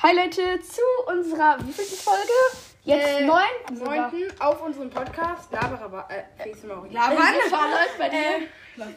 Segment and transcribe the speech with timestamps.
[0.00, 2.32] heute zu unserer wievielten Folge?
[2.84, 3.42] Jetzt Äh, neun?
[3.74, 4.10] sogar.
[4.10, 5.52] Neunten auf unserem Podcast.
[5.52, 6.48] Laber, äh.
[6.48, 6.54] Äh,
[6.90, 7.16] Labern.
[7.98, 8.18] Bei dir?
[8.18, 8.48] Äh,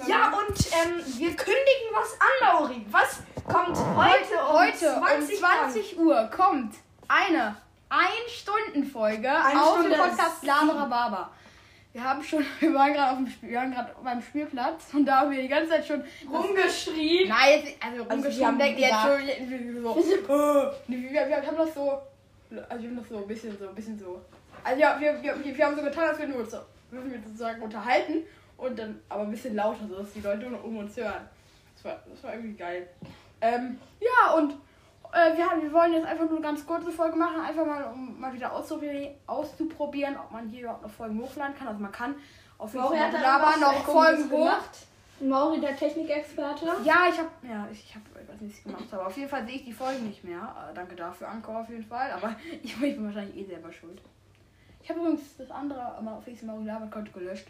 [0.08, 2.86] Ja, und ähm, wir kündigen was an, Lauri.
[2.89, 3.20] Was
[3.52, 6.76] kommt heute um heute 20 um 20 Uhr kommt
[7.07, 7.57] eine
[7.89, 11.30] Ein-Stunden-Folge Eine auf Stunde dem Podcast ist Labera Baba.
[11.95, 15.05] Wir haben schon, wir waren gerade auf dem Spiel, wir waren gerade beim Spielplatz und
[15.05, 17.30] da haben wir die ganze Zeit schon rumgeschrien?
[17.30, 21.38] Nein, jetzt, also wir rumgeschrieben, haben denkt jetzt schon, wir- wir- so, Nee, wir, wir
[21.48, 24.21] haben das so, also wir haben das so ein bisschen so, ein bisschen so.
[24.62, 26.58] Also ja, wir, wir, wir, wir haben so getan, als wir nur so,
[26.91, 28.23] wir uns sozusagen unterhalten
[28.57, 31.30] und dann aber ein bisschen lauter, so dass die Leute um uns hören.
[31.76, 32.90] Das war, das war irgendwie geil.
[33.40, 34.55] Ähm, ja, und
[35.16, 37.86] äh, wir, haben, wir wollen jetzt einfach nur eine ganz kurze Folge machen, einfach mal,
[37.86, 41.70] um mal wieder auszuprobieren, auszuprobieren ob man hier überhaupt noch Folgen hochladen kann.
[41.70, 42.16] Also man kann
[42.57, 44.57] auf jeden Mauri Fall hat da Laber irgendwas noch Folgen hoch.
[45.22, 46.66] Mauri, der Technikexperte.
[46.84, 49.05] Ja, ich habe ja, ich, ich habe ich weiß nicht, was ich gemacht habe.
[49.05, 50.54] Auf jeden Fall sehe ich die Folgen nicht mehr.
[50.70, 52.12] Äh, danke dafür, Anker auf jeden Fall.
[52.12, 54.02] Aber ich, bin wahrscheinlich eh selber schuld.
[54.84, 57.48] Ich habe übrigens das andere mal auf Facebook Mario Konto gelöscht.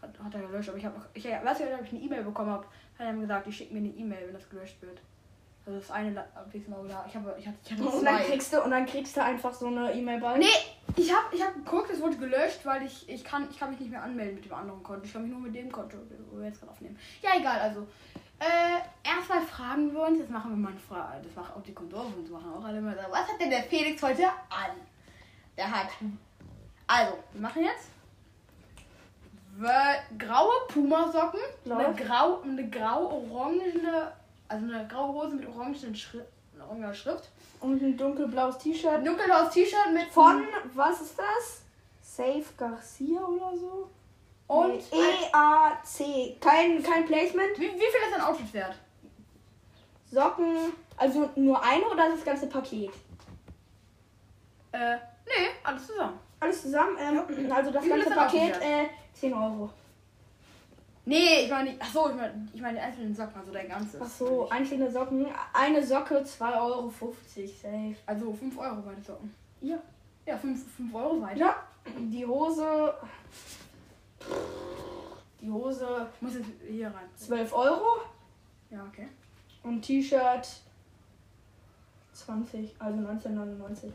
[0.00, 2.50] Hat, hat er gelöscht, aber ich habe ich weißt du, ob ich eine E-Mail bekommen
[2.50, 2.64] habe,
[2.98, 4.98] hat er mir gesagt, ich schicke mir eine E-Mail, wenn das gelöscht wird.
[5.64, 8.24] Also das eine Facebook Mario ich habe ich hatte, ich hatte Und dann zwei.
[8.24, 10.38] kriegst du und dann kriegst du einfach so eine E-Mail bei.
[10.38, 10.46] Nee,
[10.96, 13.78] ich habe ich hab geguckt, es wurde gelöscht, weil ich, ich, kann, ich kann mich
[13.78, 15.04] nicht mehr anmelden mit dem anderen Konto.
[15.04, 15.98] Ich kann mich nur mit dem Konto,
[16.30, 16.98] wo wir jetzt gerade aufnehmen.
[17.22, 17.86] Ja, egal, also.
[18.40, 21.72] Äh, erstmal fragen wir uns, das machen wir mal eine Frage, das machen auch die
[21.72, 22.96] Kondome und machen auch alle mal.
[23.10, 24.74] Was hat denn der Felix heute an?
[25.56, 25.90] Der hat.
[26.88, 27.88] Also, wir machen jetzt.
[30.18, 31.98] Graue Pumasocken, eine Läuft.
[32.04, 34.12] grau, eine grau-orangene,
[34.52, 36.28] also eine graue Hose mit orangen Schrift,
[36.92, 37.30] Schrift.
[37.60, 38.92] Und ein dunkelblaues T-Shirt.
[38.92, 41.62] Ein dunkelblaues T-Shirt mit Von, was ist das?
[42.02, 43.88] Safe Garcia oder so?
[44.52, 46.40] und EAC.
[46.40, 47.58] Kein, kein Placement.
[47.58, 48.74] Wie, wie viel ist ein Outfit wert?
[50.10, 50.72] Socken.
[50.96, 52.90] Also nur eine oder das ganze Paket?
[54.72, 54.96] Äh,
[55.26, 56.18] nee, alles zusammen.
[56.38, 56.96] Alles zusammen.
[57.00, 59.70] Ähm, also das ganze Paket äh, 10 Euro.
[61.04, 64.00] Nee, ich meine, ach so, ich meine, ich meine die einzelnen Socken, also dein ganzes.
[64.00, 65.26] Ach so, einzelne Socken.
[65.52, 66.92] Eine Socke 2,50 Euro.
[66.92, 67.96] Safe.
[68.06, 69.34] Also 5 Euro beide Socken.
[69.60, 69.78] Ja.
[70.26, 71.38] Ja, 5, 5 Euro weiter.
[71.38, 71.56] Ja.
[71.98, 72.94] Die Hose.
[75.40, 77.08] Die Hose Ich muss jetzt hier rein.
[77.16, 78.02] 12 Euro.
[78.70, 79.08] Ja, okay.
[79.64, 80.48] Und T-Shirt
[82.12, 83.92] 20, also 1999.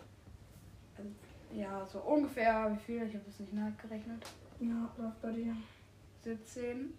[1.54, 3.04] Ja, so ungefähr, wie viel?
[3.04, 4.26] Ich habe das nicht nachgerechnet.
[4.60, 5.56] Ja, läuft bei dir.
[6.28, 6.98] 17.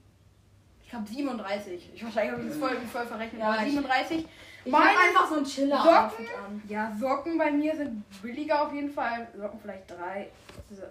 [0.83, 1.91] Ich glaube 37.
[1.95, 3.41] Ich wahrscheinlich habe ich das voll, voll verrechnet.
[3.43, 4.27] Ja, aber ich- 37.
[4.65, 6.27] Ich Meine hab einfach so ein chiller Socken?
[6.45, 6.63] an.
[6.69, 9.29] Ja, Socken bei mir sind billiger auf jeden Fall.
[9.37, 10.31] Socken vielleicht drei,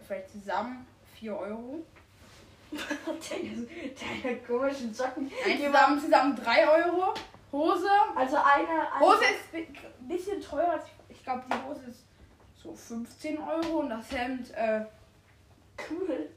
[0.06, 0.86] vielleicht zusammen
[1.20, 1.84] 4 Euro.
[2.72, 5.32] Deine komischen Socken.
[5.46, 7.14] Nein, zusammen, zusammen 3 Euro.
[7.52, 7.90] Hose.
[8.16, 8.68] Also eine.
[8.94, 10.84] eine Hose ist ein bisschen teurer.
[11.10, 12.04] ich glaube, die Hose ist
[12.62, 14.82] so 15 Euro und das Hemd, äh,
[15.90, 16.30] cool.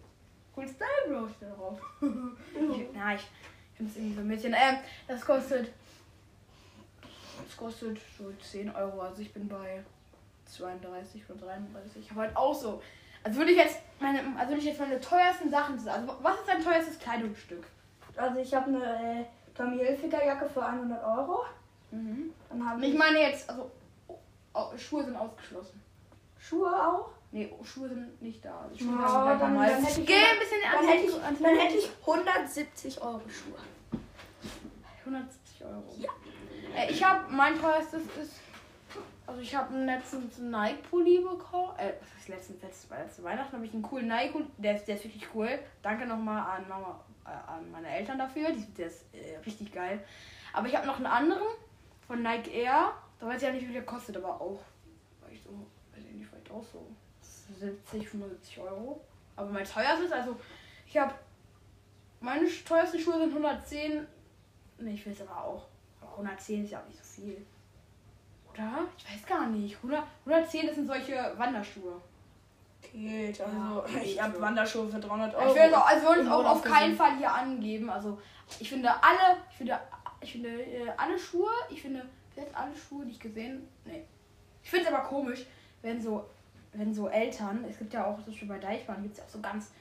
[0.61, 1.81] Cool Style Bro steht da drauf.
[2.01, 3.29] ich, na, ich
[3.75, 4.53] finde es irgendwie so ein bisschen.
[4.53, 4.77] Ähm,
[5.09, 5.73] das kostet.
[7.45, 9.01] Das kostet so 10 Euro.
[9.01, 9.83] Also ich bin bei
[10.47, 12.03] 32 oder 33.
[12.03, 12.83] Ich habe halt auch so.
[13.23, 15.75] Also würde ich jetzt meine, also würde ich jetzt meine teuersten Sachen.
[15.89, 17.67] Also was ist dein teuerstes Kleidungsstück?
[18.17, 21.45] Also ich habe eine äh, Tommy Hilfiger Jacke für 100 Euro.
[21.91, 22.33] Mhm.
[22.49, 23.71] Dann ich ich meine jetzt, also
[24.55, 25.83] oh, Schuhe sind ausgeschlossen.
[26.39, 27.11] Schuhe auch.
[27.33, 28.61] Nee, Schuhe sind nicht da.
[28.63, 31.57] Also Schuhe sind ganz dann- dann hätte ich Geh ein bisschen Dann hätte ich, dann
[31.59, 34.01] hätte ich 170 Euro Schuhe.
[35.05, 35.85] 170 Euro.
[35.99, 36.11] Ja.
[36.77, 38.41] Äh, ich habe mein teuerstes ist.
[39.27, 41.73] Also ich habe letztens einen Nike-Pulli bekommen.
[41.79, 42.63] Äh, was ist letztens?
[42.63, 44.47] Letztes, letzte Weihnachten habe ich einen coolen Nike-Pulli.
[44.59, 45.59] Der ist, der ist wirklich cool.
[45.83, 48.51] Danke nochmal an Mama, äh, an meine Eltern dafür.
[48.51, 50.05] Die, der ist äh, richtig geil.
[50.53, 51.47] Aber ich habe noch einen anderen
[52.09, 52.93] von Nike Air.
[53.21, 54.59] Da weiß ich ja nicht, wie der kostet, aber auch.
[55.25, 55.51] Vielleicht so,
[55.95, 56.85] weiß ich nicht, vielleicht auch so
[57.59, 59.01] 70, 75 Euro.
[59.37, 60.37] Aber mein teuerstes, also
[60.87, 61.15] ich habe.
[62.21, 64.07] Meine teuersten Schuhe sind 110.
[64.79, 65.67] Ne, ich will es aber auch.
[66.03, 67.47] Aber 110 ist ja auch nicht so viel.
[68.53, 68.85] Oder?
[68.99, 69.77] Ich weiß gar nicht.
[69.77, 72.01] 100, 110 das sind solche Wanderschuhe.
[72.93, 76.27] Geht, also, also ich ich hab habe Wanderschuhe für 300 Ich will, es- also wollen
[76.27, 76.97] es auch auf keinen.
[76.97, 77.89] Fall hier angeben.
[77.91, 78.19] Also
[78.59, 79.79] ich finde alle, ich finde,
[80.21, 82.05] ich finde äh, alle Schuhe, ich finde
[82.37, 84.05] jetzt alle Schuhe, die ich gesehen, nee.
[84.63, 85.47] Ich finde es aber komisch,
[85.83, 86.27] wenn so,
[86.73, 89.29] wenn so Eltern, es gibt ja auch, zum Beispiel bei Deichmann gibt es ja auch
[89.31, 89.73] so ganz,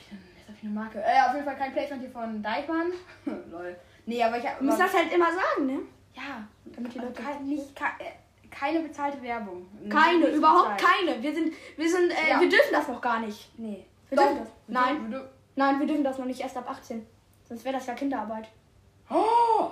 [0.00, 2.92] ich jetzt hab ich eine Marke, äh, auf jeden Fall kein Placement hier von Deichmann.
[3.50, 3.76] Lol.
[4.06, 5.80] Nee, aber ich habe Du musst das halt immer sagen, ne?
[6.14, 9.66] ja, Damit die Leute kein, nicht, ke- äh, keine bezahlte Werbung.
[9.90, 10.94] Keine, Nicht überhaupt bezahlt.
[11.06, 11.22] keine.
[11.22, 12.40] Wir sind, wir sind, äh, Ja.
[12.40, 13.50] wir dürfen das noch gar nicht.
[13.58, 13.84] Nee.
[14.08, 14.24] Wir Doch.
[14.24, 14.48] dürfen das.
[14.68, 17.04] Nein, Wir nein, wir dürfen das noch nicht erst ab 18.
[17.46, 18.48] Sonst wäre das ja Kinderarbeit.
[19.10, 19.70] Oh!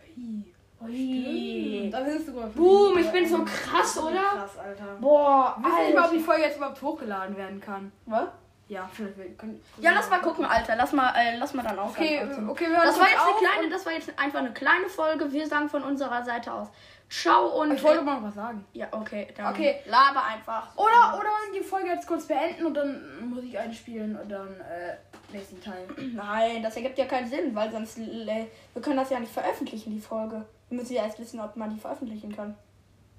[0.00, 0.44] Hi.
[0.80, 1.45] Ui.
[1.90, 4.20] Da bist du sogar Boom, ich bin so krass, oder?
[4.20, 4.96] Krass, Alter.
[5.00, 6.14] Boah, Ich weiß nicht mal, ob Alter.
[6.16, 7.92] die Folge jetzt überhaupt hochgeladen werden kann.
[8.06, 8.28] Was?
[8.68, 9.62] Ja, vielleicht wir können.
[9.78, 10.74] Ja, lass mal gucken, Alter.
[10.76, 11.90] Lass mal, äh, lass mal dann auch.
[11.90, 14.52] Okay, okay, wir hören Das war jetzt eine auf kleine, das war jetzt einfach eine
[14.52, 15.30] kleine Folge.
[15.32, 16.68] Wir sagen von unserer Seite aus
[17.08, 18.64] Ciao und und- Ich wollte mal was sagen.
[18.72, 19.76] ja, okay, dann Okay.
[19.86, 20.76] laber einfach.
[20.76, 24.96] Oder, oder die Folge jetzt kurz beenden und dann muss ich einspielen und dann äh,
[25.32, 25.86] nächsten Teil.
[26.14, 29.92] Nein, das ergibt ja keinen Sinn, weil sonst äh, wir können das ja nicht veröffentlichen
[29.92, 30.44] die Folge.
[30.68, 32.56] Wir müssen ja erst wissen, ob man die veröffentlichen kann.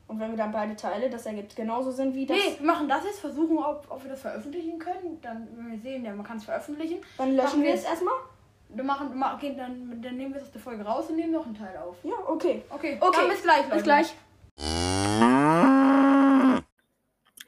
[0.07, 2.87] Und wenn wir dann beide Teile, das ergibt genauso Sinn wie das, Nee, wir machen
[2.87, 5.19] das jetzt, versuchen, ob, ob wir das veröffentlichen können.
[5.21, 6.99] Dann, wenn wir sehen, ja, man kann es veröffentlichen.
[7.17, 8.13] dann löschen wir es erstmal.
[8.69, 11.33] Wir machen, ma- okay, dann, dann nehmen wir es aus der Folge raus und nehmen
[11.33, 11.95] noch einen Teil auf.
[12.03, 12.63] Ja, okay.
[12.69, 13.75] Okay, Okay, dann bis gleich, Leute.
[13.75, 14.15] Bis gleich.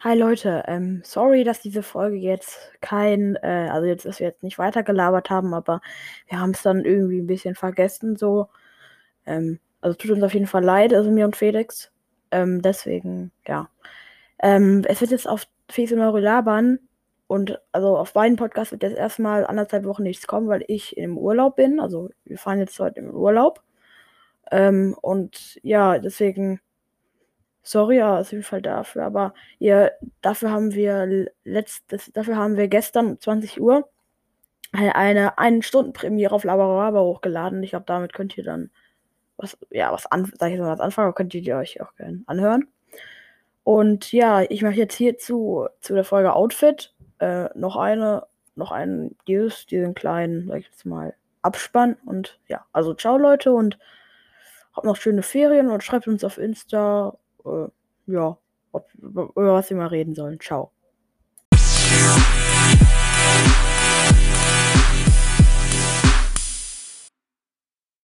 [0.01, 4.43] Hi Leute, ähm, sorry, dass diese Folge jetzt kein, äh, also jetzt, dass wir jetzt
[4.43, 5.81] nicht weitergelabert haben, aber
[6.27, 8.47] wir haben es dann irgendwie ein bisschen vergessen, so.
[9.25, 11.91] Ähm, also tut uns auf jeden Fall leid, also mir und Felix.
[12.31, 13.69] Ähm, deswegen, ja.
[14.41, 16.79] Ähm, es wird jetzt auf Felix und Eure labern
[17.27, 21.17] und also auf beiden Podcasts wird jetzt erstmal anderthalb Wochen nichts kommen, weil ich im
[21.17, 21.79] Urlaub bin.
[21.79, 23.61] Also wir fahren jetzt heute im Urlaub.
[24.51, 26.59] Ähm, und ja, deswegen,
[27.63, 29.91] sorry auf jeden Fall dafür, aber ihr,
[30.21, 33.87] dafür haben wir letztes, dafür haben wir gestern um 20 Uhr
[34.71, 37.63] eine, eine einen Stunden Premiere auf Labaraba hochgeladen.
[37.63, 38.71] Ich glaube, damit könnt ihr dann
[39.39, 42.23] was, ja, was an, sag ich jetzt mal anfangen, aber könnt ihr euch auch gerne
[42.27, 42.67] anhören.
[43.63, 48.25] Und ja, ich mache jetzt hier zu, zu der Folge Outfit äh, noch eine,
[48.55, 51.95] noch einen, dieses, diesen kleinen, sag ich jetzt mal, Abspann.
[52.05, 53.77] Und ja, also ciao Leute und
[54.73, 57.67] habt noch schöne Ferien und schreibt uns auf Insta, äh,
[58.07, 58.37] ja,
[58.71, 60.39] ob, über was wir mal reden sollen.
[60.39, 60.71] Ciao.